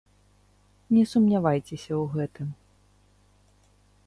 Не 0.95 1.03
сумнявайцеся 1.11 1.93
ў 1.99 2.01
гэтым. 2.17 2.49